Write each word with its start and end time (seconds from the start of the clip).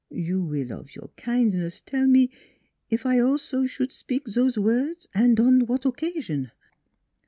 You 0.09 0.41
will 0.41 0.71
of 0.73 0.95
your 0.95 1.11
kin'ness 1.15 1.79
tell 1.85 2.07
me 2.07 2.31
if 2.89 3.05
I 3.05 3.19
also 3.19 3.67
s'ould 3.67 3.91
spik 3.91 4.25
zose 4.27 4.57
words, 4.57 5.07
and 5.13 5.39
on 5.39 5.67
what 5.67 5.85
occasion?" 5.85 6.49